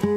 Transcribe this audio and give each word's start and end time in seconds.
Before 0.00 0.14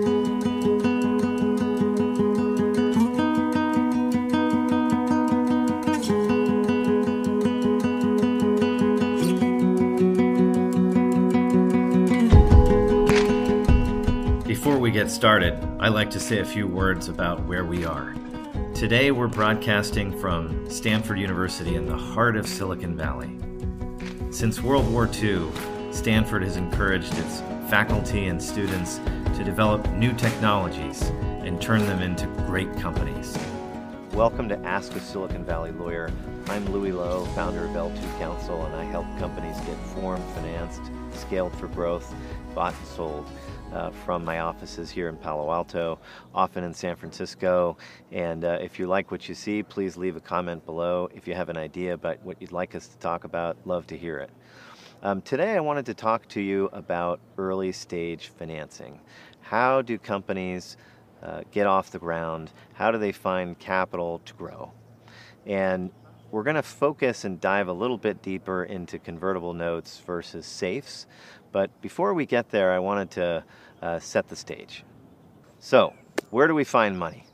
we 14.77 14.91
get 14.91 15.09
started, 15.09 15.57
I 15.79 15.87
like 15.87 16.11
to 16.11 16.19
say 16.19 16.37
a 16.37 16.45
few 16.45 16.67
words 16.67 17.09
about 17.09 17.43
where 17.47 17.65
we 17.65 17.83
are. 17.83 18.13
Today, 18.75 19.09
we're 19.09 19.27
broadcasting 19.27 20.15
from 20.19 20.69
Stanford 20.69 21.17
University 21.17 21.73
in 21.73 21.87
the 21.87 21.97
heart 21.97 22.35
of 22.35 22.47
Silicon 22.47 22.95
Valley. 22.95 23.35
Since 24.29 24.61
World 24.61 24.87
War 24.91 25.09
II, 25.11 25.49
Stanford 25.91 26.43
has 26.43 26.55
encouraged 26.55 27.17
its 27.17 27.41
faculty 27.71 28.27
and 28.27 28.43
students 28.43 28.97
to 29.33 29.45
develop 29.45 29.89
new 29.91 30.11
technologies 30.11 31.03
and 31.45 31.61
turn 31.61 31.79
them 31.85 32.01
into 32.01 32.27
great 32.45 32.69
companies. 32.75 33.37
Welcome 34.11 34.49
to 34.49 34.59
Ask 34.65 34.93
a 34.97 34.99
Silicon 34.99 35.45
Valley 35.45 35.71
Lawyer. 35.71 36.11
I'm 36.47 36.69
Louis 36.73 36.91
Lehot, 36.91 37.33
founder 37.33 37.63
of 37.63 37.71
L2 37.71 38.19
Counsel, 38.19 38.65
and 38.65 38.75
I 38.75 38.83
help 38.83 39.05
companies 39.17 39.57
get 39.61 39.77
formed, 39.95 40.21
financed, 40.33 40.81
scaled 41.13 41.55
for 41.55 41.69
growth, 41.69 42.13
bought 42.53 42.75
and 42.77 42.87
sold. 42.87 43.25
Uh, 43.71 43.89
from 43.89 44.25
my 44.25 44.39
offices 44.39 44.91
here 44.91 45.07
in 45.07 45.15
Palo 45.15 45.49
Alto, 45.49 45.97
often 46.35 46.65
in 46.65 46.73
San 46.73 46.97
Francisco. 46.97 47.77
And 48.11 48.43
uh, 48.43 48.57
if 48.59 48.77
you 48.77 48.85
like 48.85 49.11
what 49.11 49.29
you 49.29 49.33
see, 49.33 49.63
please 49.63 49.95
leave 49.95 50.17
a 50.17 50.19
comment 50.19 50.65
below. 50.65 51.07
If 51.15 51.25
you 51.25 51.35
have 51.35 51.47
an 51.47 51.55
idea 51.55 51.93
about 51.93 52.21
what 52.21 52.41
you'd 52.41 52.51
like 52.51 52.75
us 52.75 52.89
to 52.89 52.97
talk 52.97 53.23
about, 53.23 53.55
love 53.63 53.87
to 53.87 53.97
hear 53.97 54.17
it. 54.17 54.29
Um, 55.03 55.23
today, 55.23 55.55
I 55.55 55.59
wanted 55.61 55.87
to 55.87 55.95
talk 55.95 56.27
to 56.27 56.39
you 56.39 56.69
about 56.73 57.19
early 57.39 57.71
stage 57.71 58.27
financing. 58.37 58.99
How 59.39 59.81
do 59.81 59.97
companies 59.97 60.77
uh, 61.23 61.41
get 61.49 61.65
off 61.65 61.89
the 61.89 61.97
ground? 61.97 62.51
How 62.73 62.91
do 62.91 62.99
they 62.99 63.11
find 63.11 63.57
capital 63.57 64.21
to 64.25 64.33
grow? 64.35 64.71
And 65.47 65.89
we're 66.29 66.43
going 66.43 66.55
to 66.55 66.61
focus 66.61 67.25
and 67.25 67.41
dive 67.41 67.67
a 67.67 67.73
little 67.73 67.97
bit 67.97 68.21
deeper 68.21 68.63
into 68.63 68.99
convertible 68.99 69.55
notes 69.55 69.99
versus 70.05 70.45
safes. 70.45 71.07
But 71.51 71.81
before 71.81 72.13
we 72.13 72.27
get 72.27 72.51
there, 72.51 72.71
I 72.71 72.77
wanted 72.77 73.09
to 73.11 73.43
uh, 73.81 73.99
set 73.99 74.27
the 74.27 74.35
stage. 74.35 74.83
So, 75.59 75.95
where 76.29 76.47
do 76.47 76.53
we 76.53 76.63
find 76.63 76.99
money? 76.99 77.25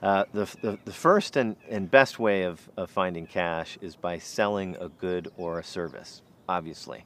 Uh, 0.00 0.22
the, 0.32 0.44
the, 0.62 0.78
the, 0.84 0.92
first 0.92 1.36
and, 1.36 1.56
and 1.68 1.90
best 1.90 2.20
way 2.20 2.44
of, 2.44 2.68
of 2.76 2.88
finding 2.88 3.26
cash 3.26 3.76
is 3.80 3.96
by 3.96 4.18
selling 4.18 4.76
a 4.76 4.88
good 4.88 5.32
or 5.36 5.58
a 5.58 5.64
service, 5.64 6.22
obviously. 6.48 7.04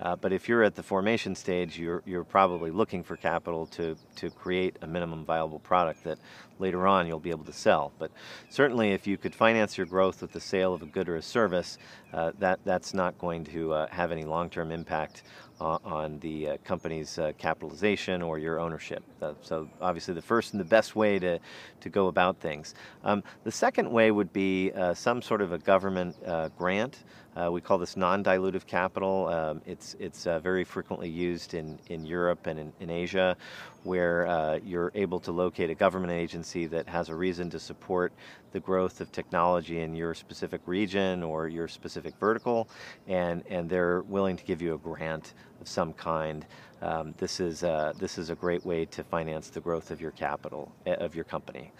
Uh, 0.00 0.16
but 0.16 0.32
if 0.32 0.48
you're 0.48 0.64
at 0.64 0.74
the 0.74 0.82
formation 0.82 1.34
stage, 1.34 1.78
you're, 1.78 2.02
you're 2.04 2.24
probably 2.24 2.72
looking 2.72 3.04
for 3.04 3.16
capital 3.16 3.66
to, 3.66 3.96
to 4.16 4.30
create 4.30 4.76
a 4.82 4.86
minimum 4.86 5.24
viable 5.24 5.60
product 5.60 6.02
that 6.02 6.18
later 6.58 6.88
on 6.88 7.06
you'll 7.06 7.20
be 7.20 7.30
able 7.30 7.44
to 7.44 7.52
sell. 7.52 7.92
But 8.00 8.10
certainly, 8.50 8.92
if 8.92 9.06
you 9.06 9.16
could 9.16 9.34
finance 9.34 9.78
your 9.78 9.86
growth 9.86 10.20
with 10.20 10.32
the 10.32 10.40
sale 10.40 10.74
of 10.74 10.82
a 10.82 10.86
good 10.86 11.08
or 11.08 11.16
a 11.16 11.22
service, 11.22 11.78
uh, 12.12 12.32
that, 12.40 12.58
that's 12.64 12.94
not 12.94 13.16
going 13.18 13.44
to 13.44 13.72
uh, 13.72 13.86
have 13.90 14.10
any 14.10 14.24
long 14.24 14.50
term 14.50 14.72
impact 14.72 15.22
on 15.62 16.18
the 16.20 16.48
uh, 16.48 16.56
company's 16.64 17.18
uh, 17.18 17.32
capitalization 17.38 18.22
or 18.22 18.38
your 18.38 18.58
ownership. 18.58 19.02
Uh, 19.20 19.32
so 19.42 19.68
obviously 19.80 20.12
the 20.14 20.22
first 20.22 20.52
and 20.52 20.60
the 20.60 20.64
best 20.64 20.96
way 20.96 21.18
to, 21.18 21.38
to 21.80 21.88
go 21.88 22.08
about 22.08 22.38
things. 22.40 22.74
Um, 23.04 23.22
the 23.44 23.52
second 23.52 23.90
way 23.90 24.10
would 24.10 24.32
be 24.32 24.72
uh, 24.72 24.94
some 24.94 25.22
sort 25.22 25.40
of 25.40 25.52
a 25.52 25.58
government 25.58 26.16
uh, 26.26 26.48
grant. 26.58 26.98
Uh, 27.34 27.50
we 27.50 27.60
call 27.60 27.78
this 27.78 27.96
non-dilutive 27.96 28.66
capital. 28.66 29.26
Um, 29.28 29.62
it's 29.66 29.94
it's 29.98 30.24
very 30.24 30.64
frequently 30.64 31.08
used 31.08 31.54
in, 31.54 31.78
in 31.88 32.04
Europe 32.04 32.46
and 32.46 32.58
in, 32.58 32.72
in 32.80 32.90
Asia, 32.90 33.36
where 33.84 34.60
you're 34.64 34.92
able 34.94 35.18
to 35.20 35.32
locate 35.32 35.70
a 35.70 35.74
government 35.74 36.12
agency 36.12 36.66
that 36.66 36.86
has 36.88 37.08
a 37.08 37.14
reason 37.14 37.48
to 37.50 37.58
support 37.58 38.12
the 38.52 38.60
growth 38.60 39.00
of 39.00 39.10
technology 39.10 39.80
in 39.80 39.94
your 39.94 40.14
specific 40.14 40.60
region 40.66 41.22
or 41.22 41.48
your 41.48 41.66
specific 41.66 42.14
vertical, 42.20 42.68
and, 43.08 43.42
and 43.48 43.68
they're 43.68 44.02
willing 44.02 44.36
to 44.36 44.44
give 44.44 44.62
you 44.62 44.74
a 44.74 44.78
grant 44.78 45.34
of 45.60 45.68
some 45.68 45.92
kind. 45.94 46.46
Um, 46.82 47.14
this, 47.18 47.40
is, 47.40 47.64
uh, 47.64 47.92
this 47.98 48.18
is 48.18 48.30
a 48.30 48.34
great 48.34 48.64
way 48.64 48.84
to 48.86 49.04
finance 49.04 49.48
the 49.50 49.60
growth 49.60 49.90
of 49.90 50.00
your 50.00 50.10
capital, 50.12 50.72
eh, 50.86 50.94
of 50.94 51.14
your 51.14 51.24
company. 51.24 51.72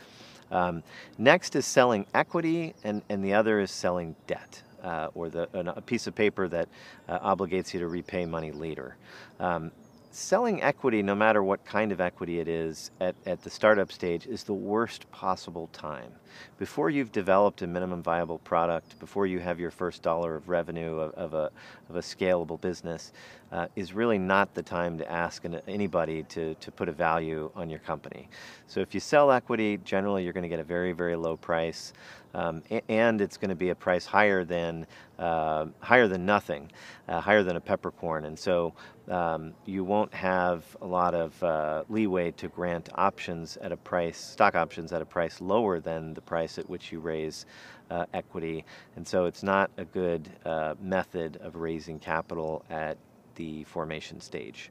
Um, 0.50 0.82
next 1.18 1.56
is 1.56 1.66
selling 1.66 2.06
equity, 2.14 2.74
and, 2.84 3.02
and 3.08 3.24
the 3.24 3.34
other 3.34 3.60
is 3.60 3.70
selling 3.70 4.14
debt. 4.26 4.62
Uh, 4.82 5.08
or 5.14 5.28
the, 5.28 5.48
a 5.76 5.80
piece 5.80 6.08
of 6.08 6.14
paper 6.14 6.48
that 6.48 6.68
uh, 7.08 7.34
obligates 7.34 7.72
you 7.72 7.78
to 7.78 7.86
repay 7.86 8.26
money 8.26 8.50
later. 8.50 8.96
Um, 9.38 9.70
selling 10.12 10.62
equity, 10.62 11.02
no 11.02 11.14
matter 11.14 11.42
what 11.42 11.64
kind 11.64 11.90
of 11.92 12.00
equity 12.00 12.38
it 12.38 12.48
is, 12.48 12.90
at, 13.00 13.14
at 13.24 13.42
the 13.42 13.50
startup 13.50 13.90
stage 13.90 14.26
is 14.26 14.44
the 14.44 14.52
worst 14.52 15.10
possible 15.10 15.68
time. 15.72 16.12
Before 16.58 16.90
you've 16.90 17.12
developed 17.12 17.62
a 17.62 17.66
minimum 17.66 18.02
viable 18.02 18.38
product, 18.38 18.98
before 18.98 19.26
you 19.26 19.38
have 19.38 19.58
your 19.58 19.70
first 19.70 20.02
dollar 20.02 20.34
of 20.34 20.48
revenue 20.48 20.98
of, 20.98 21.12
of 21.14 21.34
a, 21.34 21.50
of 21.88 21.96
a 21.96 22.00
scalable 22.00 22.60
business, 22.60 23.12
uh, 23.52 23.66
is 23.76 23.92
really 23.92 24.18
not 24.18 24.54
the 24.54 24.62
time 24.62 24.98
to 24.98 25.10
ask 25.10 25.44
an, 25.44 25.60
anybody 25.68 26.22
to, 26.24 26.54
to 26.54 26.72
put 26.72 26.88
a 26.88 26.92
value 26.92 27.50
on 27.54 27.68
your 27.68 27.80
company. 27.80 28.28
So 28.66 28.80
if 28.80 28.94
you 28.94 29.00
sell 29.00 29.30
equity, 29.30 29.78
generally 29.84 30.24
you're 30.24 30.32
going 30.32 30.42
to 30.42 30.48
get 30.48 30.60
a 30.60 30.64
very, 30.64 30.92
very 30.92 31.16
low 31.16 31.36
price. 31.36 31.92
Um, 32.34 32.62
and 32.88 33.20
it's 33.20 33.36
going 33.36 33.50
to 33.50 33.54
be 33.54 33.68
a 33.68 33.74
price 33.74 34.06
higher 34.06 34.42
than 34.42 34.86
uh, 35.18 35.66
higher 35.80 36.08
than 36.08 36.24
nothing, 36.24 36.70
uh, 37.06 37.20
higher 37.20 37.42
than 37.42 37.56
a 37.56 37.60
peppercorn, 37.60 38.24
and 38.24 38.38
so 38.38 38.72
um, 39.08 39.52
you 39.66 39.84
won't 39.84 40.12
have 40.14 40.64
a 40.80 40.86
lot 40.86 41.14
of 41.14 41.40
uh, 41.42 41.84
leeway 41.90 42.30
to 42.32 42.48
grant 42.48 42.88
options 42.94 43.58
at 43.58 43.70
a 43.70 43.76
price, 43.76 44.18
stock 44.18 44.54
options 44.54 44.92
at 44.92 45.02
a 45.02 45.04
price 45.04 45.40
lower 45.40 45.78
than 45.78 46.14
the 46.14 46.22
price 46.22 46.58
at 46.58 46.68
which 46.68 46.90
you 46.90 47.00
raise 47.00 47.44
uh, 47.90 48.06
equity, 48.14 48.64
and 48.96 49.06
so 49.06 49.26
it's 49.26 49.42
not 49.42 49.70
a 49.76 49.84
good 49.84 50.28
uh, 50.46 50.74
method 50.80 51.36
of 51.42 51.56
raising 51.56 51.98
capital 51.98 52.64
at 52.70 52.96
the 53.34 53.64
formation 53.64 54.20
stage. 54.20 54.70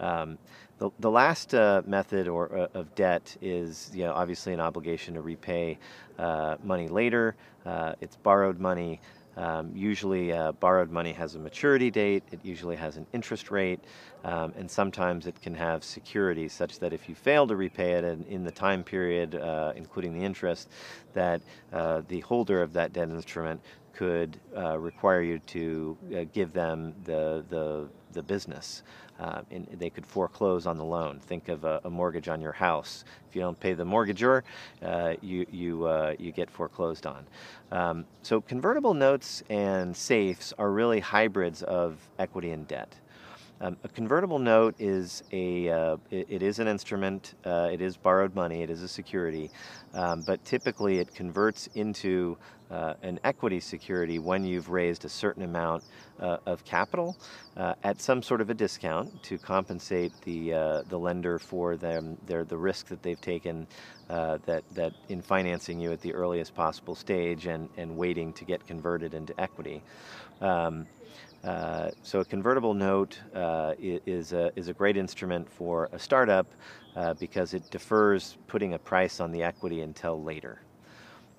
Um, 0.00 0.38
the, 0.78 0.90
the 0.98 1.10
last 1.10 1.54
uh, 1.54 1.82
method 1.86 2.26
or 2.26 2.56
uh, 2.56 2.66
of 2.74 2.92
debt 2.94 3.36
is 3.40 3.90
you 3.94 4.04
know, 4.04 4.12
obviously 4.12 4.52
an 4.52 4.60
obligation 4.60 5.14
to 5.14 5.22
repay 5.22 5.78
uh, 6.18 6.56
money 6.64 6.88
later. 6.88 7.36
Uh, 7.64 7.94
it's 8.00 8.16
borrowed 8.16 8.58
money. 8.58 9.00
Um, 9.36 9.70
usually, 9.74 10.30
uh, 10.32 10.52
borrowed 10.52 10.90
money 10.90 11.12
has 11.12 11.36
a 11.36 11.38
maturity 11.38 11.90
date, 11.90 12.22
it 12.32 12.40
usually 12.42 12.76
has 12.76 12.98
an 12.98 13.06
interest 13.14 13.50
rate, 13.50 13.80
um, 14.24 14.52
and 14.58 14.70
sometimes 14.70 15.26
it 15.26 15.40
can 15.40 15.54
have 15.54 15.82
security 15.82 16.48
such 16.48 16.78
that 16.80 16.92
if 16.92 17.08
you 17.08 17.14
fail 17.14 17.46
to 17.46 17.56
repay 17.56 17.92
it 17.92 18.04
in, 18.04 18.24
in 18.24 18.44
the 18.44 18.50
time 18.50 18.84
period, 18.84 19.36
uh, 19.36 19.72
including 19.74 20.12
the 20.12 20.22
interest, 20.22 20.68
that 21.14 21.40
the 21.70 22.20
holder 22.20 22.60
of 22.60 22.74
that 22.74 22.92
debt 22.92 23.08
instrument 23.08 23.58
could 23.94 24.38
uh, 24.56 24.78
require 24.78 25.22
you 25.22 25.38
to 25.38 25.96
uh, 26.14 26.24
give 26.32 26.52
them 26.52 26.94
the, 27.04 27.44
the, 27.48 27.88
the 28.12 28.22
business. 28.22 28.82
Uh, 29.20 29.42
and 29.50 29.68
they 29.78 29.90
could 29.90 30.06
foreclose 30.06 30.66
on 30.66 30.76
the 30.76 30.84
loan. 30.84 31.20
Think 31.20 31.48
of 31.48 31.64
a, 31.64 31.80
a, 31.84 31.90
mortgage 31.90 32.28
on 32.28 32.40
your 32.40 32.52
house. 32.52 33.04
If 33.28 33.36
you 33.36 33.42
don't 33.42 33.58
pay 33.60 33.72
the 33.72 33.84
mortgagor, 33.84 34.42
uh, 34.82 35.14
you, 35.20 35.46
you, 35.50 35.84
uh, 35.84 36.14
you 36.18 36.32
get 36.32 36.50
foreclosed 36.50 37.06
on. 37.06 37.24
Um, 37.70 38.04
so 38.22 38.40
convertible 38.40 38.94
notes 38.94 39.44
and 39.48 39.96
safes 39.96 40.52
are 40.58 40.72
really 40.72 40.98
hybrids 40.98 41.62
of 41.62 41.98
equity 42.18 42.50
and 42.50 42.66
debt. 42.66 42.96
Um, 43.62 43.76
a 43.84 43.88
convertible 43.88 44.40
note 44.40 44.74
is 44.80 45.22
a 45.30 45.70
uh, 45.70 45.96
it, 46.10 46.26
it 46.28 46.42
is 46.42 46.58
an 46.58 46.66
instrument. 46.66 47.34
Uh, 47.46 47.68
it 47.72 47.80
is 47.80 47.96
borrowed 47.96 48.34
money. 48.34 48.62
It 48.62 48.70
is 48.70 48.82
a 48.82 48.88
security, 48.88 49.52
um, 49.94 50.22
but 50.22 50.44
typically 50.44 50.98
it 50.98 51.14
converts 51.14 51.68
into 51.76 52.36
uh, 52.72 52.94
an 53.02 53.20
equity 53.22 53.60
security 53.60 54.18
when 54.18 54.44
you've 54.44 54.68
raised 54.68 55.04
a 55.04 55.08
certain 55.08 55.44
amount 55.44 55.84
uh, 56.18 56.38
of 56.44 56.64
capital 56.64 57.16
uh, 57.56 57.74
at 57.84 58.00
some 58.00 58.20
sort 58.20 58.40
of 58.40 58.50
a 58.50 58.54
discount 58.54 59.22
to 59.22 59.38
compensate 59.38 60.12
the 60.22 60.52
uh, 60.52 60.82
the 60.88 60.98
lender 60.98 61.38
for 61.38 61.76
them 61.76 62.18
their 62.26 62.42
the 62.42 62.58
risk 62.58 62.88
that 62.88 63.00
they've 63.04 63.20
taken 63.20 63.68
that 64.08 64.62
that 64.74 64.92
in 65.08 65.22
financing 65.22 65.78
you 65.78 65.92
at 65.92 66.00
the 66.00 66.12
earliest 66.12 66.52
possible 66.56 66.96
stage 66.96 67.46
and 67.46 67.68
and 67.76 67.96
waiting 67.96 68.32
to 68.32 68.44
get 68.44 68.66
converted 68.66 69.14
into 69.14 69.40
equity. 69.40 69.84
Um, 70.40 70.88
uh, 71.44 71.90
so 72.02 72.20
a 72.20 72.24
convertible 72.24 72.72
note 72.72 73.18
uh, 73.34 73.74
is, 73.80 74.32
a, 74.32 74.52
is 74.54 74.68
a 74.68 74.72
great 74.72 74.96
instrument 74.96 75.50
for 75.50 75.88
a 75.92 75.98
startup 75.98 76.46
uh, 76.94 77.14
because 77.14 77.52
it 77.52 77.68
defers 77.70 78.36
putting 78.46 78.74
a 78.74 78.78
price 78.78 79.18
on 79.18 79.32
the 79.32 79.42
equity 79.42 79.80
until 79.80 80.22
later. 80.22 80.60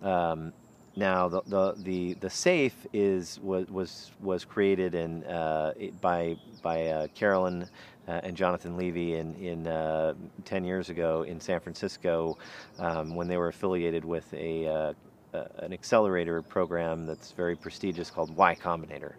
Um, 0.01 0.51
now 0.95 1.29
the, 1.29 1.41
the, 1.47 1.73
the, 1.77 2.13
the, 2.15 2.29
safe 2.29 2.85
is 2.91 3.39
was 3.41 4.11
was, 4.19 4.45
created 4.45 4.93
in, 4.93 5.23
uh, 5.23 5.73
by 6.01 6.35
by 6.61 6.87
uh, 6.87 7.07
Carolynn 7.15 7.67
and 8.05 8.35
Jonathan 8.35 8.77
Levy 8.77 9.15
in 9.15 9.33
in 9.35 10.15
10 10.45 10.63
years 10.65 10.89
ago 10.89 11.23
in 11.23 11.39
San 11.39 11.61
Francisco 11.61 12.37
um, 12.77 13.15
when 13.15 13.27
they 13.27 13.37
were 13.37 13.47
affiliated 13.47 14.05
with 14.05 14.31
a 14.33 14.93
an 15.33 15.73
accelerator 15.73 16.41
program 16.41 17.05
that's 17.05 17.31
very 17.31 17.55
prestigious 17.55 18.09
called 18.09 18.35
Y 18.35 18.55
Combinator. 18.55 19.13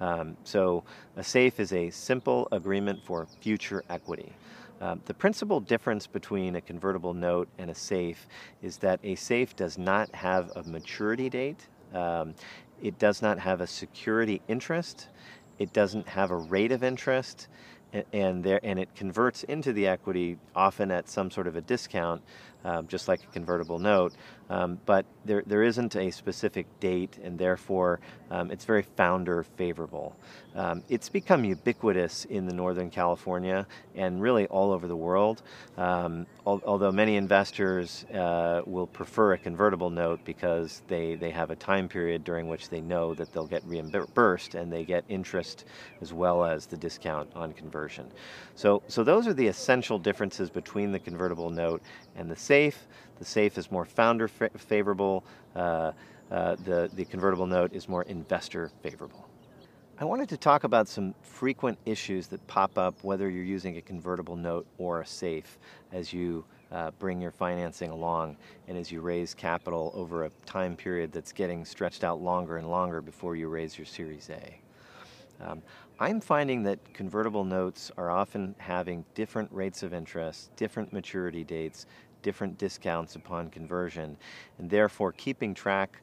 Um, 0.00 0.36
so 0.44 0.84
a 1.16 1.24
SAFE 1.24 1.58
is 1.60 1.72
a 1.72 1.90
simple 1.90 2.48
agreement 2.52 3.02
for 3.04 3.26
future 3.40 3.82
equity. 3.88 4.32
Um, 4.80 5.00
the 5.06 5.14
principal 5.14 5.60
difference 5.60 6.06
between 6.06 6.56
a 6.56 6.60
convertible 6.60 7.14
note 7.14 7.48
and 7.58 7.70
a 7.70 7.74
safe 7.74 8.26
is 8.62 8.76
that 8.78 9.00
a 9.02 9.14
safe 9.14 9.56
does 9.56 9.78
not 9.78 10.14
have 10.14 10.52
a 10.54 10.62
maturity 10.64 11.30
date. 11.30 11.66
Um, 11.94 12.34
it 12.82 12.98
does 12.98 13.22
not 13.22 13.38
have 13.38 13.62
a 13.62 13.66
security 13.66 14.42
interest. 14.48 15.08
It 15.58 15.72
doesn't 15.72 16.06
have 16.06 16.30
a 16.30 16.36
rate 16.36 16.72
of 16.72 16.84
interest 16.84 17.48
and 18.12 18.42
there 18.42 18.60
and 18.62 18.78
it 18.78 18.94
converts 18.94 19.44
into 19.44 19.72
the 19.72 19.86
equity 19.86 20.38
often 20.54 20.90
at 20.90 21.08
some 21.08 21.30
sort 21.30 21.46
of 21.46 21.56
a 21.56 21.60
discount, 21.60 22.22
um, 22.64 22.86
just 22.88 23.08
like 23.08 23.22
a 23.22 23.32
convertible 23.32 23.78
note. 23.78 24.12
Um, 24.48 24.78
but 24.86 25.04
there 25.24 25.42
there 25.46 25.62
isn't 25.64 25.96
a 25.96 26.10
specific 26.10 26.66
date, 26.78 27.18
and 27.22 27.36
therefore 27.38 28.00
um, 28.30 28.50
it's 28.50 28.64
very 28.64 28.82
founder 28.82 29.42
favorable. 29.42 30.16
Um, 30.54 30.82
it's 30.88 31.08
become 31.08 31.44
ubiquitous 31.44 32.24
in 32.26 32.46
the 32.46 32.54
Northern 32.54 32.90
California 32.90 33.66
and 33.94 34.22
really 34.22 34.46
all 34.46 34.72
over 34.72 34.86
the 34.86 34.96
world. 34.96 35.42
Um, 35.76 36.26
al- 36.46 36.62
although 36.64 36.92
many 36.92 37.16
investors 37.16 38.04
uh, 38.14 38.62
will 38.66 38.86
prefer 38.86 39.34
a 39.34 39.38
convertible 39.38 39.90
note 39.90 40.20
because 40.24 40.82
they 40.86 41.16
they 41.16 41.30
have 41.30 41.50
a 41.50 41.56
time 41.56 41.88
period 41.88 42.24
during 42.24 42.48
which 42.48 42.68
they 42.68 42.80
know 42.80 43.14
that 43.14 43.32
they'll 43.32 43.46
get 43.46 43.64
reimbursed 43.66 44.54
and 44.54 44.72
they 44.72 44.84
get 44.84 45.04
interest 45.08 45.64
as 46.00 46.12
well 46.12 46.44
as 46.44 46.66
the 46.66 46.76
discount 46.76 47.28
on 47.34 47.52
conversion. 47.52 48.06
So 48.54 48.82
so 48.88 49.02
those 49.02 49.26
are 49.26 49.34
the 49.34 49.48
essential 49.48 49.98
differences 49.98 50.50
between 50.50 50.92
the 50.92 51.00
convertible 51.00 51.50
note 51.50 51.82
and 52.16 52.30
the 52.30 52.36
safe. 52.56 52.86
The 53.18 53.24
safe 53.24 53.58
is 53.58 53.70
more 53.70 53.84
founder 53.84 54.28
favorable. 54.28 55.24
Uh, 55.54 55.92
uh, 56.30 56.56
the, 56.64 56.90
the 56.94 57.04
convertible 57.04 57.46
note 57.46 57.74
is 57.74 57.86
more 57.86 58.02
investor 58.04 58.70
favorable. 58.82 59.28
I 59.98 60.04
wanted 60.06 60.30
to 60.30 60.38
talk 60.38 60.64
about 60.64 60.88
some 60.88 61.14
frequent 61.22 61.78
issues 61.84 62.28
that 62.28 62.46
pop 62.46 62.78
up 62.78 62.94
whether 63.02 63.28
you're 63.28 63.44
using 63.44 63.76
a 63.76 63.82
convertible 63.82 64.36
note 64.36 64.66
or 64.78 65.02
a 65.02 65.06
safe 65.06 65.58
as 65.92 66.14
you 66.14 66.44
uh, 66.72 66.92
bring 66.98 67.20
your 67.20 67.30
financing 67.30 67.90
along 67.90 68.36
and 68.68 68.78
as 68.78 68.90
you 68.90 69.02
raise 69.02 69.34
capital 69.34 69.92
over 69.94 70.24
a 70.24 70.30
time 70.46 70.76
period 70.76 71.12
that's 71.12 71.32
getting 71.32 71.62
stretched 71.64 72.04
out 72.04 72.22
longer 72.22 72.56
and 72.56 72.70
longer 72.70 73.02
before 73.02 73.36
you 73.36 73.48
raise 73.48 73.76
your 73.76 73.86
Series 73.86 74.30
A. 74.30 74.60
Um, 75.44 75.62
I'm 75.98 76.20
finding 76.20 76.62
that 76.64 76.78
convertible 76.92 77.44
notes 77.44 77.90
are 77.96 78.10
often 78.10 78.54
having 78.58 79.04
different 79.14 79.50
rates 79.50 79.82
of 79.82 79.94
interest, 79.94 80.54
different 80.56 80.92
maturity 80.92 81.42
dates, 81.42 81.86
different 82.26 82.58
discounts 82.58 83.14
upon 83.14 83.48
conversion, 83.48 84.16
and 84.58 84.68
therefore 84.68 85.12
keeping 85.12 85.54
track 85.54 86.02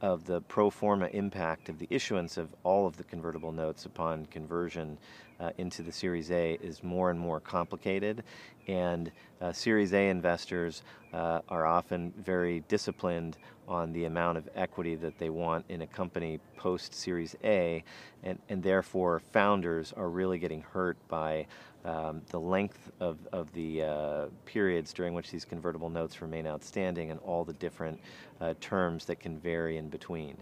of, 0.00 0.24
the 0.24 0.40
pro 0.42 0.70
forma 0.70 1.06
impact 1.12 1.68
of 1.68 1.78
the 1.78 1.86
issuance 1.90 2.36
of 2.36 2.54
all 2.62 2.86
of 2.86 2.96
the 2.96 3.04
convertible 3.04 3.52
notes 3.52 3.86
upon 3.86 4.26
conversion 4.26 4.98
uh, 5.40 5.50
into 5.58 5.82
the 5.82 5.92
Series 5.92 6.30
A 6.30 6.58
is 6.62 6.82
more 6.82 7.10
and 7.10 7.18
more 7.18 7.40
complicated. 7.40 8.22
And 8.68 9.10
uh, 9.40 9.52
Series 9.52 9.92
A 9.94 10.08
investors 10.08 10.82
uh, 11.12 11.40
are 11.48 11.66
often 11.66 12.12
very 12.18 12.60
disciplined 12.68 13.38
on 13.66 13.92
the 13.92 14.04
amount 14.04 14.36
of 14.36 14.48
equity 14.54 14.96
that 14.96 15.18
they 15.18 15.30
want 15.30 15.64
in 15.68 15.82
a 15.82 15.86
company 15.86 16.40
post 16.56 16.92
Series 16.92 17.36
A, 17.44 17.82
and, 18.22 18.38
and 18.48 18.62
therefore 18.62 19.20
founders 19.20 19.92
are 19.96 20.10
really 20.10 20.38
getting 20.38 20.60
hurt 20.60 20.96
by 21.08 21.46
um, 21.84 22.20
the 22.28 22.38
length 22.38 22.90
of, 23.00 23.18
of 23.32 23.50
the 23.52 23.82
uh, 23.82 24.26
periods 24.44 24.92
during 24.92 25.14
which 25.14 25.30
these 25.30 25.44
convertible 25.44 25.88
notes 25.88 26.20
remain 26.20 26.46
outstanding 26.46 27.10
and 27.10 27.18
all 27.20 27.44
the 27.44 27.54
different 27.54 27.98
uh, 28.40 28.54
terms 28.60 29.04
that 29.06 29.18
can 29.18 29.38
vary 29.38 29.69
in 29.76 29.88
between. 29.88 30.36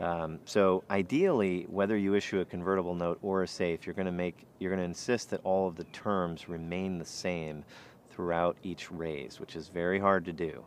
Um, 0.00 0.38
so 0.44 0.84
ideally, 0.90 1.66
whether 1.68 1.96
you 1.96 2.14
issue 2.14 2.40
a 2.40 2.44
convertible 2.44 2.94
note 2.94 3.18
or 3.22 3.42
a 3.42 3.48
safe, 3.48 3.86
you're 3.86 3.94
going 3.94 4.06
to 4.06 4.12
make 4.12 4.46
you're 4.58 4.70
going 4.70 4.80
to 4.80 4.84
insist 4.84 5.30
that 5.30 5.40
all 5.44 5.68
of 5.68 5.76
the 5.76 5.84
terms 5.84 6.48
remain 6.48 6.98
the 6.98 7.04
same 7.04 7.64
throughout 8.10 8.56
each 8.62 8.90
raise, 8.90 9.38
which 9.40 9.56
is 9.56 9.68
very 9.68 9.98
hard 9.98 10.24
to 10.24 10.32
do. 10.32 10.64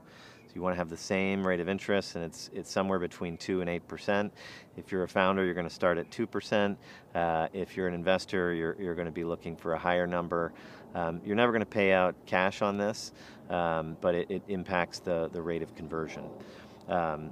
So 0.51 0.55
you 0.55 0.61
want 0.61 0.73
to 0.73 0.77
have 0.77 0.89
the 0.89 0.97
same 0.97 1.47
rate 1.47 1.61
of 1.61 1.69
interest, 1.69 2.15
and 2.15 2.25
it's 2.25 2.49
it's 2.53 2.69
somewhere 2.69 2.99
between 2.99 3.37
two 3.37 3.61
and 3.61 3.69
eight 3.69 3.87
percent. 3.87 4.33
If 4.75 4.91
you're 4.91 5.03
a 5.03 5.07
founder, 5.07 5.45
you're 5.45 5.53
going 5.53 5.67
to 5.67 5.73
start 5.73 5.97
at 5.97 6.11
two 6.11 6.27
percent. 6.27 6.77
Uh, 7.15 7.47
if 7.53 7.77
you're 7.77 7.87
an 7.87 7.93
investor, 7.93 8.53
you're 8.53 8.75
you're 8.77 8.95
going 8.95 9.05
to 9.05 9.13
be 9.13 9.23
looking 9.23 9.55
for 9.55 9.75
a 9.75 9.79
higher 9.79 10.05
number. 10.05 10.51
Um, 10.93 11.21
you're 11.25 11.37
never 11.37 11.53
going 11.53 11.61
to 11.61 11.65
pay 11.65 11.93
out 11.93 12.15
cash 12.25 12.61
on 12.61 12.77
this, 12.77 13.13
um, 13.49 13.95
but 14.01 14.13
it, 14.13 14.29
it, 14.29 14.41
impacts 14.49 14.99
the 14.99 15.29
the 15.31 15.41
rate 15.41 15.61
of 15.61 15.73
conversion. 15.73 16.25
Um, 16.89 17.31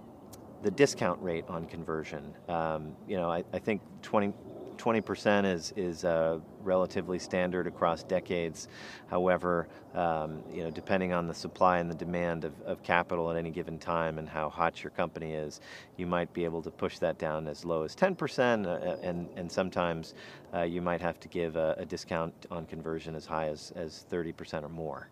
the 0.62 0.72
discount 0.72 1.22
rate 1.22 1.46
on 1.48 1.66
conversion. 1.66 2.34
Um, 2.48 2.94
you 3.08 3.18
know, 3.18 3.32
I, 3.32 3.44
I 3.54 3.60
think 3.60 3.82
20, 4.02 4.34
20% 4.80 5.46
is, 5.46 5.74
is 5.76 6.06
uh, 6.06 6.40
relatively 6.64 7.20
standard 7.20 7.68
across 7.68 8.04
decades. 8.04 8.70
However, 9.08 9.68
um, 9.94 10.42
you 10.52 10.64
know, 10.64 10.72
depending 10.72 11.14
on 11.14 11.28
the 11.28 11.34
supply 11.34 11.80
and 11.80 11.90
the 11.90 11.96
demand 11.96 12.46
of, 12.46 12.60
of 12.62 12.82
capital 12.82 13.30
at 13.30 13.38
any 13.38 13.52
given 13.52 13.78
time 13.78 14.18
and 14.18 14.28
how 14.28 14.50
hot 14.50 14.82
your 14.84 14.92
company 14.92 15.34
is, 15.34 15.60
you 15.98 16.08
might 16.08 16.34
be 16.34 16.46
able 16.46 16.62
to 16.62 16.72
push 16.72 16.98
that 17.00 17.18
down 17.20 17.48
as 17.48 17.66
low 17.66 17.84
as 17.84 17.96
10%, 17.96 18.66
uh, 18.66 18.98
and, 19.02 19.28
and 19.36 19.52
sometimes 19.52 20.14
uh, 20.54 20.62
you 20.62 20.82
might 20.82 21.02
have 21.02 21.20
to 21.20 21.28
give 21.28 21.56
a, 21.58 21.76
a, 21.78 21.86
discount 21.86 22.34
on 22.50 22.66
conversion 22.66 23.16
as 23.16 23.26
high 23.26 23.48
as, 23.48 23.74
as 23.76 24.06
30% 24.12 24.64
or 24.64 24.70
more. 24.70 25.10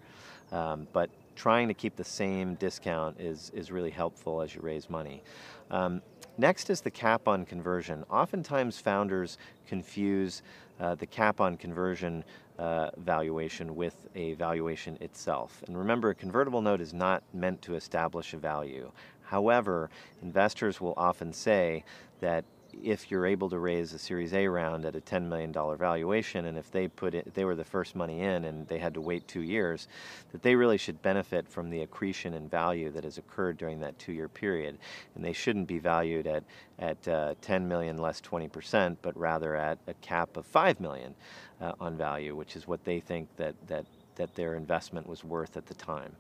Um, 0.52 0.88
but 0.94 1.10
trying 1.38 1.68
to 1.68 1.74
keep 1.74 1.96
the 1.96 2.04
same 2.04 2.56
discount 2.56 3.20
is, 3.22 3.52
is 3.54 3.72
really 3.72 3.92
helpful 3.92 4.42
as 4.42 4.56
you 4.56 4.62
raise 4.62 4.90
money. 4.90 5.22
Um, 5.70 6.02
next 6.38 6.70
is 6.72 6.82
the 6.82 6.90
cap 6.90 7.28
on 7.28 7.46
conversion. 7.46 8.04
Oftentimes, 8.10 8.80
founders 8.80 9.38
confuse 9.68 10.42
uh, 10.80 10.96
the 10.96 11.06
cap 11.06 11.40
on 11.40 11.56
conversion 11.56 12.24
uh, 12.58 12.90
valuation 12.98 13.76
with 13.76 14.08
a 14.16 14.34
valuation 14.34 14.98
itself. 15.00 15.64
And 15.68 15.78
remember, 15.78 16.10
a 16.10 16.16
convertible 16.16 16.62
note 16.62 16.82
is 16.82 16.92
not 16.92 17.22
meant 17.34 17.62
to 17.62 17.76
establish 17.76 18.34
a 18.34 18.38
value. 18.38 18.92
However, 19.22 19.92
investors 20.24 20.82
will 20.82 20.96
often 20.98 21.32
say 21.34 21.84
that 22.20 22.46
if 22.84 23.10
you're 23.12 23.26
able 23.26 23.50
to 23.50 23.60
raise 23.60 23.94
a 23.94 24.00
Series 24.00 24.34
A 24.34 24.48
round 24.48 24.86
at 24.86 24.96
a 24.96 25.02
$10 25.02 25.28
million 25.28 25.52
valuation, 25.52 26.46
and 26.46 26.58
if 26.58 26.72
they 26.72 26.88
put 26.88 27.14
it, 27.14 27.34
they 27.34 27.46
were 27.46 27.56
the 27.56 27.64
first 27.64 27.96
money 27.96 28.22
in 28.22 28.46
and 28.46 28.68
they 28.68 28.78
had 28.78 28.94
to 28.94 29.02
wait 29.02 29.28
two 29.28 29.42
years, 29.42 29.88
that 30.32 30.42
they 30.42 30.56
really 30.56 30.78
should 30.78 31.02
benefit 31.02 31.48
from 31.48 31.70
the 31.70 31.82
accretion 31.82 32.34
in 32.34 32.48
value 32.48 32.92
that 32.92 33.04
has 33.04 33.18
occurred 33.18 33.58
during 33.58 33.80
that 33.80 33.98
two-year 34.00 34.28
period, 34.28 34.78
and 35.16 35.24
they 35.24 35.34
shouldn't 35.34 35.68
be 35.68 35.80
valued 35.80 36.28
at 36.28 36.44
at 36.80 37.08
uh, 37.08 37.34
10 37.42 37.68
million 37.68 37.98
less 37.98 38.22
20%, 38.22 38.98
but 39.02 39.18
rather 39.18 39.56
at 39.56 39.80
a 39.88 39.94
cap 39.96 40.38
of 40.38 40.46
5 40.46 40.80
million 40.80 41.16
uh, 41.60 41.72
on 41.80 41.98
value, 41.98 42.36
which 42.36 42.56
is 42.56 42.68
what 42.68 42.84
they 42.84 43.00
think 43.00 43.28
that 43.38 43.56
that 43.68 43.86
that 44.16 44.34
their 44.36 44.56
investment 44.56 45.08
was 45.08 45.24
worth 45.24 45.58
at 45.58 45.66
the 45.68 45.76
time. 45.76 46.16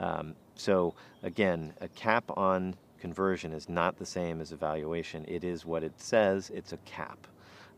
Um, 0.00 0.34
so 0.54 0.94
again, 1.22 1.72
a 1.80 1.88
cap 1.88 2.24
on 2.36 2.74
conversion 2.98 3.52
is 3.52 3.68
not 3.68 3.96
the 3.98 4.06
same 4.06 4.40
as 4.40 4.52
evaluation. 4.52 5.24
It 5.28 5.44
is 5.44 5.64
what 5.64 5.82
it 5.82 5.92
says, 6.00 6.50
it's 6.50 6.72
a 6.72 6.78
cap. 6.78 7.26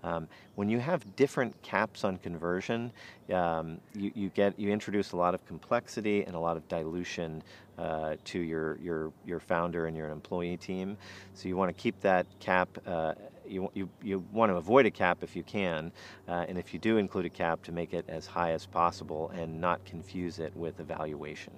Um, 0.04 0.28
when 0.54 0.68
you 0.68 0.78
have 0.78 1.16
different 1.16 1.60
caps 1.62 2.04
on 2.04 2.18
conversion, 2.18 2.92
um, 3.32 3.78
you, 3.94 4.12
you, 4.14 4.28
get 4.30 4.58
you 4.58 4.70
introduce 4.70 5.12
a 5.12 5.16
lot 5.16 5.34
of 5.34 5.44
complexity 5.46 6.25
and 6.25 6.37
a 6.37 6.38
lot 6.38 6.56
of 6.56 6.66
dilution 6.68 7.42
uh, 7.78 8.16
to 8.25 8.38
your, 8.38 8.76
your 8.78 9.12
your 9.26 9.40
founder 9.40 9.87
and 9.87 9.96
your 9.96 10.10
employee 10.10 10.56
team. 10.56 10.96
So 11.34 11.48
you 11.48 11.56
want 11.56 11.76
to 11.76 11.82
keep 11.82 12.00
that 12.00 12.26
cap. 12.40 12.68
Uh, 12.87 13.14
you, 13.46 13.70
you, 13.75 13.88
you 14.02 14.22
want 14.30 14.52
to 14.52 14.56
avoid 14.56 14.84
a 14.84 14.90
cap 14.90 15.18
if 15.22 15.34
you 15.34 15.42
can, 15.42 15.90
uh, 16.28 16.44
and 16.48 16.58
if 16.58 16.75
you 16.75 16.78
do 16.78 16.98
include 16.98 17.25
a 17.25 17.30
cap, 17.30 17.62
to 17.62 17.72
make 17.72 17.94
it 17.94 18.04
as 18.06 18.26
high 18.26 18.52
as 18.52 18.66
possible 18.66 19.32
and 19.34 19.58
not 19.58 19.82
confuse 19.87 20.38
it 20.38 20.54
with 20.54 20.80
evaluation 20.80 21.52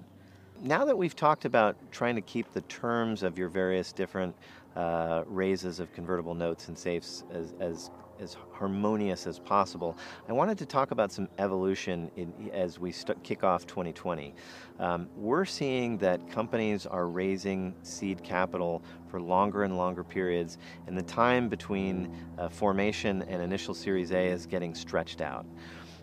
now 0.63 0.85
that 0.85 0.97
we've 0.97 1.15
talked 1.15 1.45
about 1.45 1.75
trying 1.91 2.15
to 2.15 2.21
keep 2.21 2.51
the 2.53 2.61
terms 2.61 3.23
of 3.23 3.37
your 3.37 3.49
various 3.49 3.91
different 3.91 4.35
uh, 4.75 5.23
raises 5.27 5.79
of 5.79 5.91
convertible 5.93 6.35
notes 6.35 6.67
and 6.67 6.77
safes 6.77 7.23
as, 7.33 7.53
as, 7.59 7.89
as 8.19 8.37
harmonious 8.51 9.25
as 9.25 9.39
possible, 9.39 9.97
I 10.29 10.33
wanted 10.33 10.57
to 10.59 10.65
talk 10.65 10.91
about 10.91 11.11
some 11.11 11.27
evolution 11.39 12.11
in, 12.15 12.51
as 12.53 12.79
we 12.79 12.91
st- 12.91 13.21
kick 13.23 13.43
off 13.43 13.65
2020. 13.65 14.33
Um, 14.79 15.09
we're 15.17 15.45
seeing 15.45 15.97
that 15.97 16.29
companies 16.29 16.85
are 16.85 17.07
raising 17.07 17.73
seed 17.81 18.23
capital 18.23 18.83
for 19.07 19.19
longer 19.19 19.63
and 19.63 19.77
longer 19.77 20.03
periods, 20.03 20.57
and 20.87 20.97
the 20.97 21.03
time 21.03 21.49
between 21.49 22.15
uh, 22.37 22.49
formation 22.49 23.23
and 23.23 23.41
initial 23.41 23.73
Series 23.73 24.11
A 24.11 24.27
is 24.27 24.45
getting 24.45 24.75
stretched 24.75 25.21
out. 25.21 25.45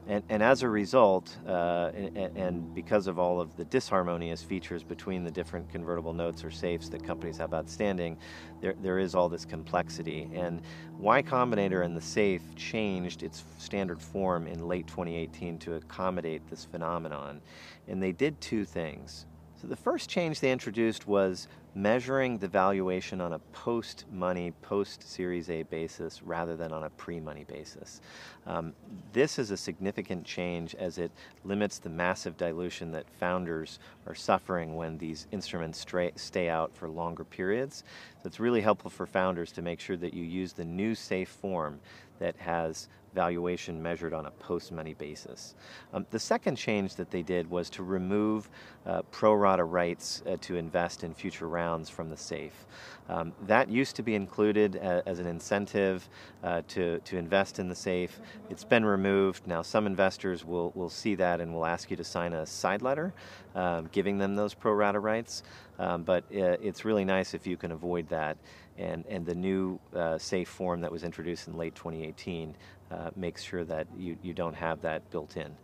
And, 0.08 0.24
and 0.30 0.42
as 0.42 0.62
a 0.62 0.68
result, 0.70 1.36
uh, 1.46 1.90
and, 1.94 2.16
and, 2.34 2.74
because 2.74 3.08
of 3.08 3.18
all 3.18 3.42
of 3.42 3.54
the 3.56 3.66
disharmonious 3.66 4.42
features 4.42 4.82
between 4.82 5.22
the 5.22 5.30
different 5.30 5.68
convertible 5.68 6.14
notes 6.14 6.42
or 6.42 6.50
safes 6.50 6.88
that 6.88 7.04
companies 7.04 7.36
have 7.36 7.52
outstanding, 7.52 8.16
there, 8.62 8.74
there 8.80 8.98
is 8.98 9.14
all 9.14 9.28
this 9.28 9.44
complexity. 9.44 10.26
And 10.32 10.62
Y 10.98 11.22
Combinator 11.22 11.84
and 11.84 11.94
the 11.94 12.00
safe 12.00 12.40
changed 12.56 13.22
its 13.22 13.44
standard 13.58 14.00
form 14.00 14.46
in 14.46 14.66
late 14.66 14.86
2018 14.86 15.58
to 15.58 15.74
accommodate 15.74 16.48
this 16.48 16.64
phenomenon. 16.64 17.42
And 17.86 18.02
they 18.02 18.12
did 18.12 18.40
two 18.40 18.64
things. 18.64 19.26
So 19.60 19.66
the 19.66 19.74
first 19.74 20.08
change 20.08 20.38
they 20.38 20.52
introduced 20.52 21.08
was 21.08 21.48
measuring 21.74 22.38
the 22.38 22.46
valuation 22.46 23.20
on 23.20 23.32
a 23.32 23.40
post-money, 23.52 24.52
post-Series 24.62 25.50
A 25.50 25.64
basis 25.64 26.22
rather 26.22 26.56
than 26.56 26.72
on 26.72 26.84
a 26.84 26.90
pre-money 26.90 27.42
basis. 27.42 28.00
Um, 28.46 28.72
this 29.12 29.36
is 29.36 29.50
a 29.50 29.56
significant 29.56 30.24
change 30.24 30.76
as 30.76 30.98
it 30.98 31.10
limits 31.44 31.80
the 31.80 31.88
massive 31.88 32.36
dilution 32.36 32.92
that 32.92 33.10
founders 33.10 33.80
are 34.06 34.14
suffering 34.14 34.76
when 34.76 34.96
these 34.96 35.26
instruments 35.32 35.84
stay 36.14 36.48
out 36.48 36.72
for 36.76 36.88
longer 36.88 37.24
periods. 37.24 37.82
So 38.22 38.28
it's 38.28 38.38
really 38.38 38.60
helpful 38.60 38.90
for 38.90 39.06
founders 39.06 39.50
to 39.52 39.62
make 39.62 39.80
sure 39.80 39.96
that 39.96 40.14
you 40.14 40.22
use 40.22 40.52
the 40.52 40.64
new 40.64 40.94
safe 40.94 41.30
form 41.30 41.80
that 42.20 42.36
has 42.36 42.88
valuation 43.14 43.82
measured 43.82 44.12
on 44.12 44.26
a 44.26 44.30
post-money 44.32 44.94
basis. 44.94 45.54
Um, 45.92 46.06
the 46.10 46.18
second 46.18 46.56
change 46.56 46.94
that 46.96 47.10
they 47.10 47.22
did 47.22 47.48
was 47.50 47.70
to 47.70 47.82
remove 47.82 48.48
uh, 48.86 49.02
pro 49.10 49.34
rata 49.34 49.64
rights 49.64 50.22
uh, 50.26 50.36
to 50.40 50.56
invest 50.56 51.04
in 51.04 51.14
future 51.14 51.48
rounds 51.48 51.90
from 51.90 52.10
the 52.10 52.16
SAFE. 52.16 52.66
Um, 53.08 53.32
that 53.46 53.68
used 53.68 53.96
to 53.96 54.02
be 54.02 54.14
included 54.14 54.76
a, 54.76 55.02
as 55.06 55.18
an 55.18 55.26
incentive 55.26 56.08
uh, 56.42 56.62
to, 56.68 56.98
to 57.00 57.16
invest 57.16 57.58
in 57.58 57.68
the 57.68 57.74
SAFE. 57.74 58.20
It's 58.50 58.64
been 58.64 58.84
removed. 58.84 59.46
Now 59.46 59.62
some 59.62 59.86
investors 59.86 60.44
will, 60.44 60.72
will 60.74 60.90
see 60.90 61.14
that 61.16 61.40
and 61.40 61.54
will 61.54 61.66
ask 61.66 61.90
you 61.90 61.96
to 61.96 62.04
sign 62.04 62.32
a 62.32 62.46
side 62.46 62.82
letter 62.82 63.14
um, 63.58 63.88
giving 63.90 64.18
them 64.18 64.36
those 64.36 64.54
pro 64.54 64.72
rata 64.72 65.00
rights. 65.00 65.42
Um, 65.80 66.04
but 66.04 66.24
uh, 66.30 66.56
it's 66.62 66.84
really 66.84 67.04
nice 67.04 67.34
if 67.34 67.46
you 67.46 67.56
can 67.56 67.72
avoid 67.72 68.08
that 68.08 68.36
and, 68.78 69.04
and 69.08 69.26
the 69.26 69.34
new 69.34 69.80
uh, 69.94 70.16
safe 70.16 70.48
form 70.48 70.80
that 70.82 70.92
was 70.92 71.02
introduced 71.02 71.48
in 71.48 71.56
late 71.56 71.74
2018 71.74 72.54
uh, 72.90 73.10
makes 73.16 73.42
sure 73.42 73.64
that 73.64 73.88
you, 73.96 74.16
you 74.22 74.32
don't 74.32 74.54
have 74.54 74.80
that 74.82 75.10
built 75.10 75.36
in. 75.36 75.54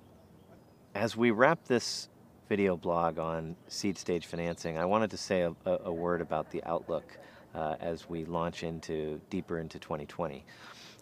As 0.94 1.16
we 1.16 1.30
wrap 1.30 1.64
this 1.64 2.08
video 2.48 2.76
blog 2.76 3.18
on 3.18 3.56
seed 3.68 3.96
stage 3.96 4.26
financing, 4.26 4.76
I 4.76 4.84
wanted 4.84 5.10
to 5.12 5.16
say 5.16 5.42
a, 5.42 5.54
a 5.64 5.92
word 5.92 6.20
about 6.20 6.50
the 6.50 6.62
outlook 6.64 7.16
uh, 7.54 7.76
as 7.80 8.08
we 8.08 8.24
launch 8.24 8.64
into 8.64 9.20
deeper 9.30 9.58
into 9.58 9.78
2020. 9.78 10.44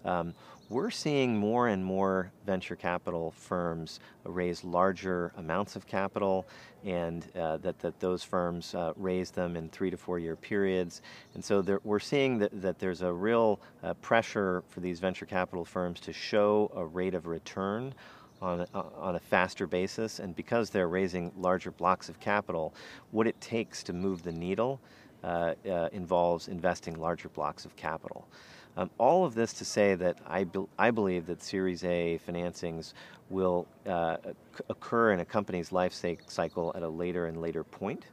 Um, 0.04 0.34
we're 0.72 0.90
seeing 0.90 1.36
more 1.36 1.68
and 1.68 1.84
more 1.84 2.32
venture 2.46 2.74
capital 2.74 3.32
firms 3.32 4.00
raise 4.24 4.64
larger 4.64 5.30
amounts 5.36 5.76
of 5.76 5.86
capital 5.86 6.46
and 6.82 7.26
uh, 7.36 7.58
that, 7.58 7.78
that 7.78 8.00
those 8.00 8.24
firms 8.24 8.74
uh, 8.74 8.94
raise 8.96 9.30
them 9.30 9.54
in 9.54 9.68
three 9.68 9.90
to 9.90 9.98
four 9.98 10.18
year 10.18 10.34
periods. 10.34 11.02
And 11.34 11.44
so 11.44 11.60
there, 11.60 11.80
we're 11.84 12.00
seeing 12.00 12.38
that, 12.38 12.62
that 12.62 12.78
there's 12.78 13.02
a 13.02 13.12
real 13.12 13.60
uh, 13.82 13.92
pressure 13.94 14.64
for 14.68 14.80
these 14.80 14.98
venture 14.98 15.26
capital 15.26 15.64
firms 15.64 16.00
to 16.00 16.12
show 16.12 16.72
a 16.74 16.84
rate 16.84 17.14
of 17.14 17.26
return 17.26 17.94
on 18.40 18.60
a, 18.60 18.78
on 18.96 19.16
a 19.16 19.20
faster 19.20 19.66
basis. 19.66 20.20
And 20.20 20.34
because 20.34 20.70
they're 20.70 20.88
raising 20.88 21.32
larger 21.36 21.70
blocks 21.70 22.08
of 22.08 22.18
capital, 22.18 22.74
what 23.10 23.26
it 23.26 23.38
takes 23.42 23.82
to 23.84 23.92
move 23.92 24.22
the 24.22 24.32
needle 24.32 24.80
uh, 25.22 25.54
uh, 25.70 25.88
involves 25.92 26.48
investing 26.48 26.98
larger 26.98 27.28
blocks 27.28 27.66
of 27.66 27.76
capital. 27.76 28.26
Um, 28.76 28.90
all 28.98 29.24
of 29.24 29.34
this 29.34 29.52
to 29.54 29.64
say 29.64 29.94
that 29.96 30.18
I, 30.26 30.44
be, 30.44 30.64
I 30.78 30.90
believe 30.90 31.26
that 31.26 31.42
Series 31.42 31.84
A 31.84 32.18
financings 32.26 32.94
will 33.28 33.66
uh, 33.86 34.16
occur 34.68 35.12
in 35.12 35.20
a 35.20 35.24
company's 35.24 35.72
life 35.72 35.92
cycle 36.26 36.72
at 36.74 36.82
a 36.82 36.88
later 36.88 37.26
and 37.26 37.40
later 37.40 37.64
point. 37.64 38.06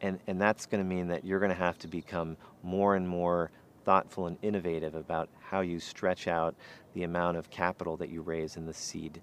And, 0.00 0.18
and 0.26 0.40
that's 0.40 0.66
going 0.66 0.82
to 0.82 0.88
mean 0.88 1.08
that 1.08 1.24
you're 1.24 1.40
going 1.40 1.50
to 1.50 1.56
have 1.56 1.78
to 1.80 1.88
become 1.88 2.36
more 2.62 2.94
and 2.96 3.06
more 3.06 3.50
thoughtful 3.84 4.26
and 4.26 4.36
innovative 4.42 4.94
about 4.94 5.28
how 5.40 5.60
you 5.60 5.80
stretch 5.80 6.28
out 6.28 6.54
the 6.94 7.02
amount 7.02 7.36
of 7.36 7.50
capital 7.50 7.96
that 7.96 8.10
you 8.10 8.22
raise 8.22 8.56
in 8.56 8.66
the 8.66 8.74
seed 8.74 9.20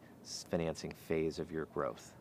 financing 0.50 0.94
phase 1.08 1.40
of 1.40 1.52
your 1.52 1.66
growth. 1.66 2.14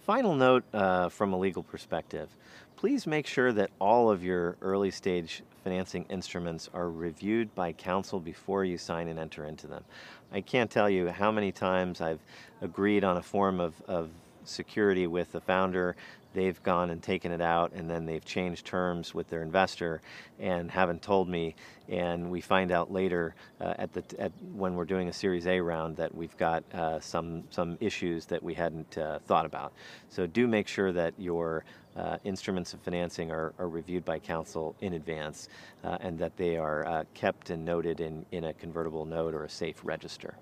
Final 0.00 0.34
note 0.34 0.64
uh, 0.72 1.08
from 1.08 1.32
a 1.32 1.38
legal 1.38 1.62
perspective 1.62 2.34
please 2.78 3.08
make 3.08 3.26
sure 3.26 3.52
that 3.52 3.70
all 3.80 4.08
of 4.08 4.22
your 4.22 4.56
early 4.62 4.88
stage 4.92 5.42
financing 5.64 6.04
instruments 6.08 6.70
are 6.72 6.88
reviewed 6.88 7.52
by 7.56 7.72
counsel 7.72 8.20
before 8.20 8.64
you 8.64 8.78
sign 8.78 9.08
and 9.08 9.18
enter 9.18 9.46
into 9.46 9.66
them. 9.66 9.82
I 10.32 10.40
can't 10.42 10.70
tell 10.70 10.88
you 10.88 11.08
how 11.08 11.32
many 11.32 11.50
times 11.50 12.00
I've 12.00 12.20
agreed 12.62 13.02
on 13.02 13.16
a 13.16 13.22
form 13.22 13.58
of, 13.58 13.74
of 13.88 14.10
security 14.44 15.08
with 15.08 15.32
the 15.32 15.40
founder 15.40 15.96
they've 16.38 16.62
gone 16.62 16.90
and 16.90 17.02
taken 17.02 17.32
it 17.32 17.40
out 17.40 17.72
and 17.72 17.90
then 17.90 18.06
they've 18.06 18.24
changed 18.24 18.64
terms 18.64 19.12
with 19.12 19.28
their 19.28 19.42
investor 19.42 20.00
and 20.38 20.70
haven't 20.70 21.02
told 21.02 21.28
me 21.28 21.54
and 21.88 22.30
we 22.30 22.40
find 22.40 22.70
out 22.70 22.92
later 22.92 23.34
uh, 23.60 23.74
at 23.76 23.92
the 23.92 24.04
at, 24.20 24.30
when 24.54 24.74
we're 24.74 24.84
doing 24.84 25.08
a 25.08 25.12
series 25.12 25.46
A 25.48 25.58
round 25.58 25.96
that 25.96 26.14
we've 26.14 26.36
got 26.36 26.62
uh, 26.72 27.00
some 27.00 27.42
some 27.50 27.76
issues 27.80 28.26
that 28.26 28.40
we 28.40 28.54
hadn't 28.54 28.96
uh, 28.96 29.18
thought 29.26 29.46
about 29.46 29.72
so 30.10 30.26
do 30.26 30.46
make 30.46 30.68
sure 30.68 30.92
that 30.92 31.12
your 31.18 31.64
uh, 31.96 32.16
instruments 32.22 32.72
of 32.72 32.80
financing 32.80 33.32
are, 33.32 33.52
are, 33.58 33.68
reviewed 33.68 34.04
by 34.04 34.20
counsel 34.20 34.76
in 34.80 34.92
advance 34.92 35.48
uh, 35.82 35.98
and 36.00 36.16
that 36.16 36.36
they 36.36 36.56
are 36.56 36.86
uh, 36.86 37.04
kept 37.14 37.50
and 37.50 37.64
noted 37.64 37.98
in, 38.00 38.24
in 38.30 38.44
a 38.44 38.52
convertible 38.52 39.04
note 39.04 39.34
or 39.34 39.42
a 39.42 39.50
safe 39.50 39.80
register. 39.82 40.36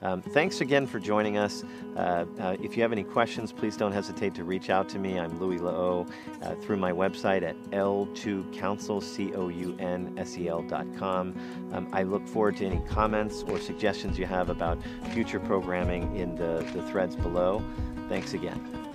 Um, 0.00 0.22
thanks 0.22 0.60
again 0.60 0.86
for 0.86 1.00
joining 1.00 1.36
us. 1.38 1.64
Uh, 1.96 2.24
uh, 2.38 2.56
if 2.62 2.76
you 2.76 2.82
have 2.82 2.92
any 2.92 3.02
questions, 3.02 3.50
please 3.52 3.76
don't 3.76 3.90
hesitate 3.92 4.34
to 4.36 4.44
reach 4.44 4.70
out 4.70 4.88
to 4.90 4.98
me. 4.98 5.18
I'm 5.18 5.40
Louis 5.40 5.58
Lehot 5.58 6.08
uh, 6.42 6.54
through 6.56 6.76
my 6.76 6.92
website 6.92 7.42
at 7.42 7.56
l2counsel, 7.70 9.02
C-O-U-N-S-E-L.com. 9.02 9.74
Um, 11.72 11.88
I 11.92 12.04
look 12.04 12.28
forward 12.28 12.56
to 12.58 12.66
any 12.66 12.80
comments 12.88 13.42
or 13.48 13.58
suggestions 13.58 14.18
you 14.18 14.26
have 14.26 14.50
about 14.50 14.78
future 15.12 15.40
programming 15.40 16.14
in 16.16 16.36
the, 16.36 16.64
the 16.74 16.82
threads 16.84 17.16
below. 17.16 17.64
Thanks 18.08 18.34
again. 18.34 18.87